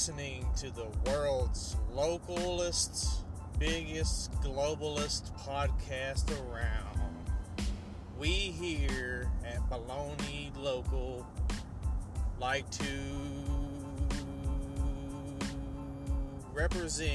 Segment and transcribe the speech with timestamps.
[0.00, 3.18] listening to the world's localest,
[3.58, 7.14] biggest, globalist podcast around.
[8.18, 11.26] We here at Baloney Local
[12.38, 12.84] like to
[16.54, 17.10] represent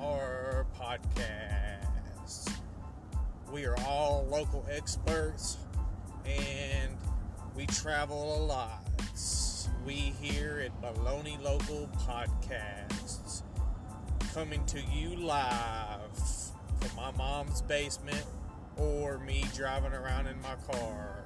[0.00, 2.50] our podcast.
[3.52, 5.58] We are all local experts
[6.24, 6.96] and
[7.54, 8.80] we travel a lot.
[9.84, 13.42] We here at Baloney Local Podcasts
[14.32, 16.00] coming to you live
[16.80, 18.24] from my mom's basement
[18.78, 21.23] or me driving around in my car.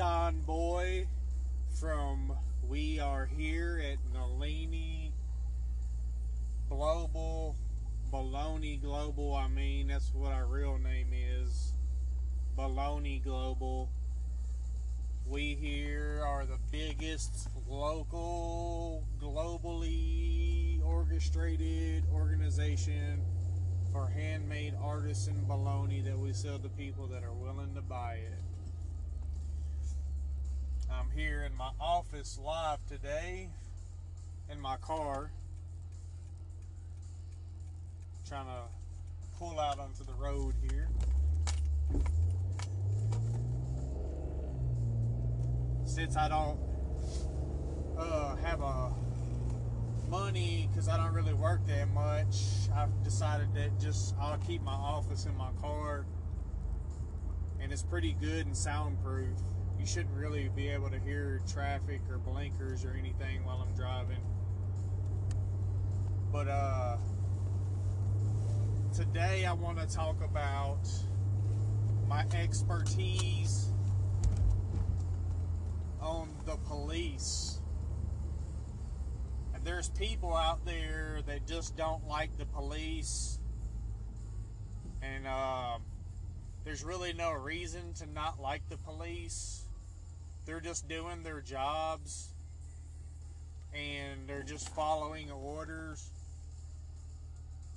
[0.00, 1.06] John Boy
[1.78, 2.32] from
[2.70, 5.12] We Are Here at Nalini
[6.70, 7.54] Global,
[8.10, 9.34] Baloney Global.
[9.34, 11.74] I mean, that's what our real name is.
[12.56, 13.90] Baloney Global.
[15.26, 23.20] We here are the biggest local, globally orchestrated organization
[23.92, 28.38] for handmade artisan bologna that we sell to people that are willing to buy it.
[30.92, 33.48] I'm here in my office live today
[34.50, 35.30] in my car,
[38.28, 38.62] trying to
[39.38, 40.88] pull out onto the road here.
[45.84, 46.58] Since I don't
[47.96, 48.92] uh, have a
[50.08, 52.68] money because I don't really work that much.
[52.74, 56.04] I've decided that just I'll keep my office in my car,
[57.60, 59.38] and it's pretty good and soundproof.
[59.80, 64.20] You shouldn't really be able to hear traffic or blinkers or anything while I'm driving.
[66.30, 66.98] But uh,
[68.94, 70.86] today I want to talk about
[72.06, 73.70] my expertise
[76.02, 77.60] on the police.
[79.54, 83.38] And there's people out there that just don't like the police.
[85.00, 85.80] And um,
[86.64, 89.68] there's really no reason to not like the police
[90.50, 92.30] they're just doing their jobs
[93.72, 96.10] and they're just following orders.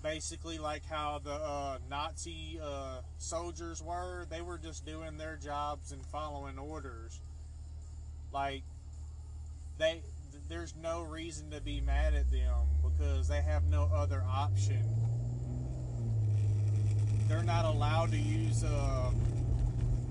[0.01, 5.91] Basically like how the uh, nazi uh, soldiers were they were just doing their jobs
[5.91, 7.19] and following orders.
[8.34, 8.63] Like
[9.78, 10.01] they
[10.50, 14.84] there's no reason to be mad at them because they have no other option.
[17.28, 19.11] They're not allowed to use uh,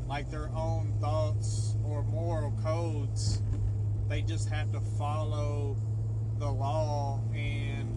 [0.09, 3.43] like their own thoughts or moral codes.
[4.09, 5.77] They just have to follow
[6.39, 7.89] the law and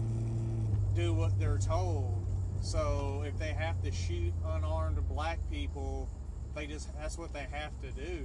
[0.94, 2.26] do what they're told.
[2.60, 6.08] So if they have to shoot unarmed black people,
[6.54, 8.24] they just that's what they have to do.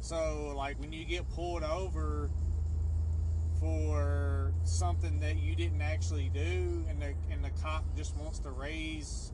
[0.00, 2.30] So like when you get pulled over
[3.60, 8.50] for something that you didn't actually do and the and the cop just wants to
[8.50, 9.32] raise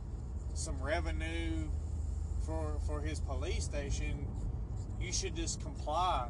[0.54, 1.68] some revenue
[2.46, 4.26] for for his police station,
[5.00, 6.28] you should just comply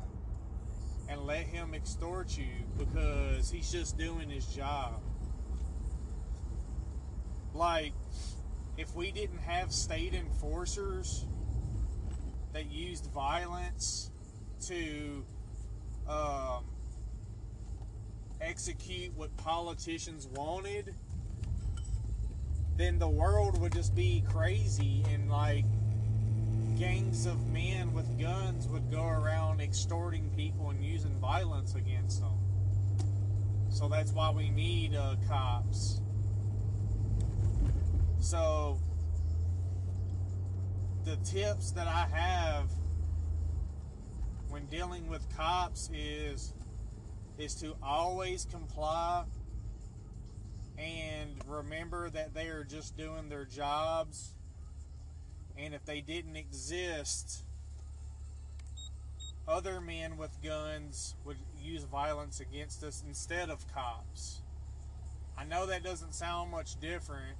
[1.09, 2.47] and let him extort you
[2.79, 5.01] because he's just doing his job.
[7.53, 7.93] Like
[8.77, 11.27] if we didn't have state enforcers
[12.53, 14.11] that used violence
[14.67, 15.25] to
[16.09, 16.65] um,
[18.41, 20.95] execute what politicians wanted,
[22.77, 25.65] then the world would just be crazy and like
[26.81, 32.33] gangs of men with guns would go around extorting people and using violence against them.
[33.69, 36.01] So that's why we need uh, cops.
[38.19, 38.81] So
[41.05, 42.71] the tips that I have
[44.49, 46.55] when dealing with cops is
[47.37, 49.25] is to always comply
[50.79, 54.33] and remember that they are just doing their jobs.
[55.61, 57.45] And if they didn't exist,
[59.49, 64.43] other men with guns would use violence against us instead of cops.
[65.39, 67.37] I know that doesn't sound much different,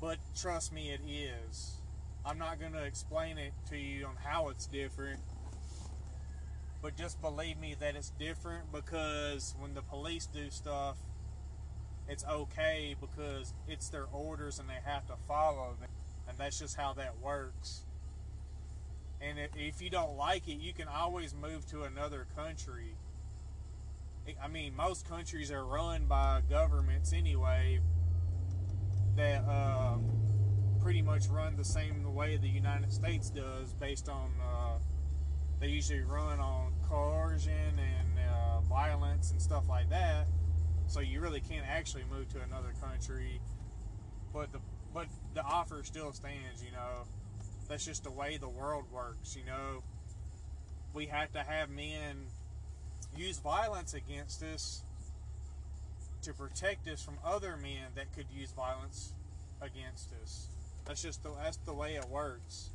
[0.00, 1.76] but trust me, it is.
[2.26, 5.20] I'm not going to explain it to you on how it's different
[6.82, 10.96] But just believe me that it's different because when the police do stuff,
[12.08, 15.90] it's okay because it's their orders and they have to follow them.
[16.28, 17.84] And that's just how that works.
[19.20, 22.96] And if you don't like it, you can always move to another country.
[24.42, 27.80] I mean, most countries are run by governments anyway
[29.16, 29.96] that uh,
[30.80, 34.78] pretty much run the same way the United States does, based on uh,
[35.60, 40.26] they usually run on coercion and uh, violence and stuff like that.
[40.88, 43.40] So you really can't actually move to another country,
[44.32, 44.58] but the
[44.92, 46.64] but the offer still stands.
[46.64, 47.06] You know,
[47.68, 49.36] that's just the way the world works.
[49.36, 49.82] You know,
[50.94, 52.26] we have to have men
[53.16, 54.82] use violence against us
[56.22, 59.12] to protect us from other men that could use violence
[59.60, 60.48] against us.
[60.84, 62.70] That's just the, that's the way it works.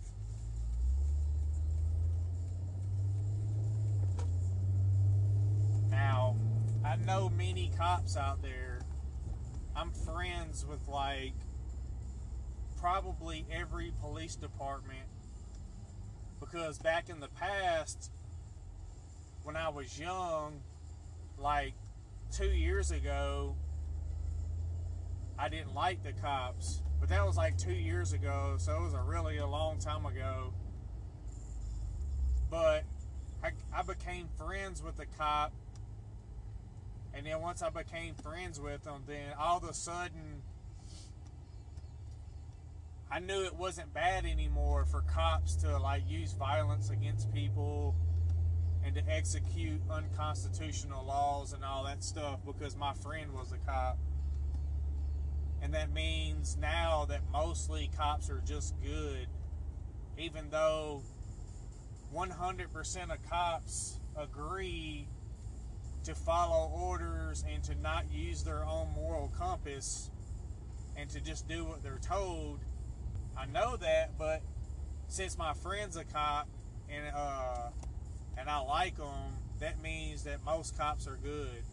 [5.90, 6.36] Now,
[6.86, 8.82] I know many cops out there.
[9.76, 11.34] I'm friends with like
[12.80, 15.08] probably every police department
[16.40, 18.12] because back in the past
[19.44, 20.62] when I was young,
[21.38, 21.74] like
[22.32, 23.56] two years ago,
[25.40, 28.94] I didn't like the cops, but that was like two years ago, so it was
[28.94, 30.54] a really a long time ago.
[32.50, 32.84] But
[33.44, 35.54] I, I became friends with the cop,
[37.14, 40.37] and then once I became friends with him, then all of a sudden,
[43.10, 47.96] I knew it wasn't bad anymore for cops to like use violence against people
[48.84, 53.98] and to execute unconstitutional laws and all that stuff because my friend was a cop.
[55.62, 59.28] And that means now that mostly cops are just good,
[60.18, 61.02] even though
[62.14, 65.08] 100% of cops agree
[66.04, 70.10] to follow orders and to not use their own moral compass
[70.96, 72.60] and to just do what they're told.
[73.38, 74.42] I know that, but
[75.08, 76.48] since my friend's a cop
[76.90, 77.70] and uh,
[78.38, 81.64] and I like them, that means that most cops are good.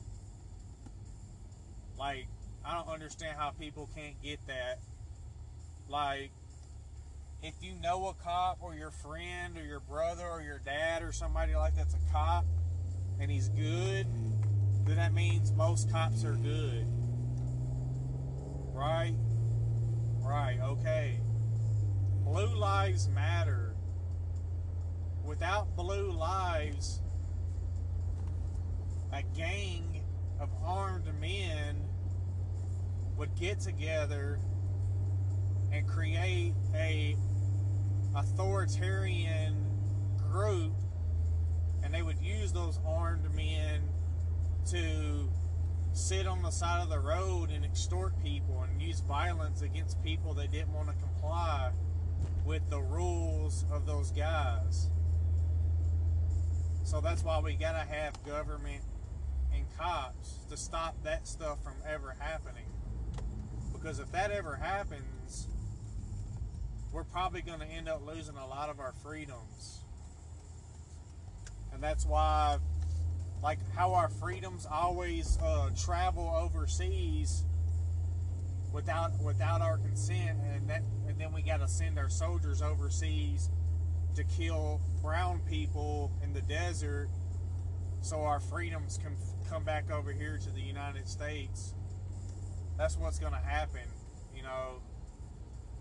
[1.98, 2.26] Like,
[2.64, 4.80] I don't understand how people can't get that.
[5.88, 6.30] Like,
[7.42, 11.12] if you know a cop or your friend or your brother or your dad or
[11.12, 12.46] somebody like that's a cop
[13.20, 14.06] and he's good,
[14.86, 16.86] then that means most cops are good.
[18.72, 19.14] Right?
[20.20, 21.20] Right, okay.
[22.24, 23.74] Blue lives matter.
[25.24, 27.02] Without blue lives,
[29.12, 30.02] a gang
[30.40, 31.84] of armed men
[33.18, 34.40] would get together
[35.70, 37.14] and create a
[38.16, 39.54] authoritarian
[40.16, 40.72] group
[41.82, 43.82] and they would use those armed men
[44.70, 45.28] to
[45.92, 50.32] sit on the side of the road and extort people and use violence against people
[50.34, 51.70] that didn't want to comply
[52.44, 54.90] with the rules of those guys.
[56.84, 58.82] So that's why we gotta have government
[59.54, 62.66] and cops to stop that stuff from ever happening.
[63.72, 65.48] Because if that ever happens,
[66.92, 69.80] we're probably to end up losing a lot of our freedoms.
[71.72, 72.58] And that's why,
[73.42, 77.44] like, how our freedoms always uh, travel overseas
[78.74, 83.48] without without our consent, and that, and then we got to send our soldiers overseas
[84.16, 87.08] to kill brown people in the desert
[88.00, 89.16] so our freedoms can
[89.48, 91.72] come back over here to the United States.
[92.76, 93.88] That's what's going to happen,
[94.36, 94.82] you know,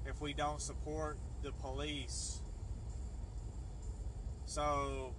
[0.05, 2.41] if we don't support the police.
[4.45, 5.15] So,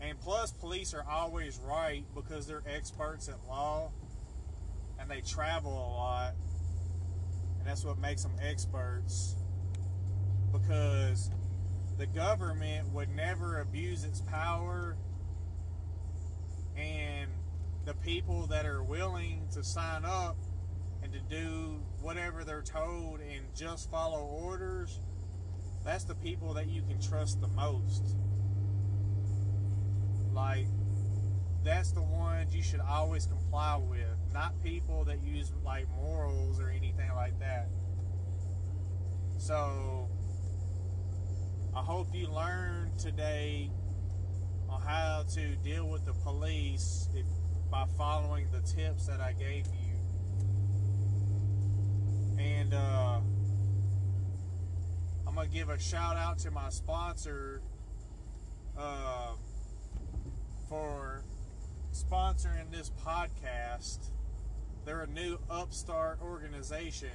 [0.00, 3.90] and plus, police are always right because they're experts at law
[5.00, 6.34] and they travel a lot,
[7.58, 9.36] and that's what makes them experts
[10.52, 11.30] because
[11.98, 14.96] the government would never abuse its power
[16.76, 17.30] and
[17.84, 20.36] the people that are willing to sign up
[21.02, 25.00] and to do whatever they're told and just follow orders
[25.84, 28.14] that's the people that you can trust the most.
[30.32, 30.66] Like
[31.64, 36.70] that's the ones you should always comply with not people that use like morals or
[36.70, 37.68] anything like that
[39.38, 40.08] so
[41.74, 43.70] I hope you learned today
[44.68, 47.24] on how to deal with the police if,
[47.70, 49.94] by following the tips that I gave you.
[52.38, 53.20] And uh,
[55.26, 57.62] I'm to give a shout out to my sponsor,
[58.76, 59.32] uh,
[60.68, 61.22] for
[61.92, 64.10] sponsoring this podcast.
[64.84, 67.08] They're a new upstart organization.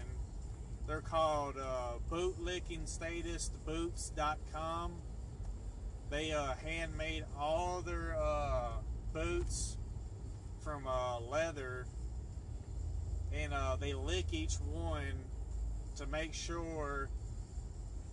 [0.87, 4.91] They're called uh, bootlickingstatistboots.com.
[6.09, 8.71] They uh, handmade all their uh,
[9.13, 9.77] boots
[10.63, 11.85] from uh, leather
[13.35, 15.25] and uh, they lick each one
[15.97, 17.09] to make sure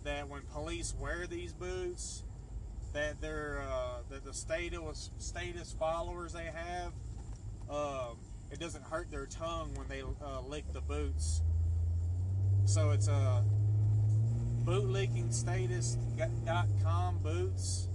[0.03, 2.23] that when police wear these boots,
[2.93, 6.91] that they're uh, that the status status followers they have,
[8.63, 11.41] doesn't hurt their tongue when they uh, lick the boots.
[12.63, 13.41] So it's a uh,
[14.63, 17.89] bootlickingstatist.com boots,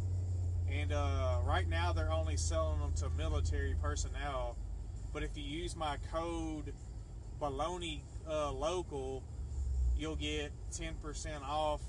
[0.70, 4.58] and uh, right now they're only selling them to military personnel.
[5.14, 6.74] But if you use my code
[7.40, 9.22] Baloney uh, local,
[9.96, 11.80] you'll get 10% off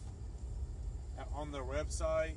[1.36, 2.36] on their website.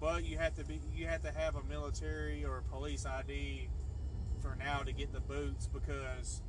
[0.00, 3.68] But you have to be you have to have a military or police ID
[4.46, 6.42] for now to get the boots because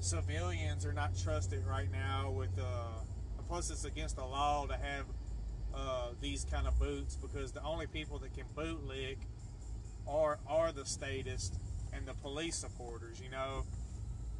[0.00, 3.00] civilians are not trusted right now with uh
[3.48, 5.04] plus it's against the law to have
[5.74, 9.16] uh, these kind of boots because the only people that can bootlick
[10.08, 11.58] are are the statists
[11.92, 13.64] and the police supporters you know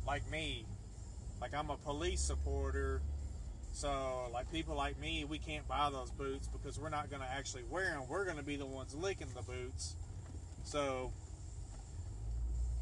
[0.06, 0.66] like me.
[1.40, 3.02] Like I'm a police supporter,
[3.72, 7.28] so like people like me, we can't buy those boots because we're not going to
[7.28, 8.02] actually wear them.
[8.08, 9.96] We're going to be the ones licking the boots.
[10.62, 11.12] So,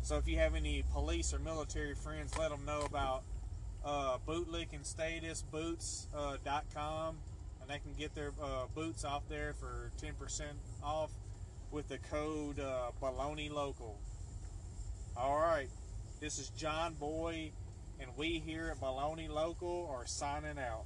[0.02, 3.22] so if you have any police or military friends, let them know about
[3.84, 9.90] uh, bootlicking statist boots.com uh, and they can get their uh, boots off there for
[10.00, 10.42] 10%
[10.82, 11.10] off
[11.70, 13.98] with the code uh, baloney local.
[15.16, 15.68] All right.
[16.22, 17.50] This is John Boy,
[17.98, 20.84] and we here at Baloney Local are signing out.